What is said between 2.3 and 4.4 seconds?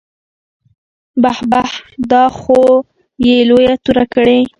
خو يې لويه توره کړې.